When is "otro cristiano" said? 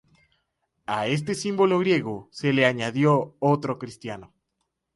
3.37-4.33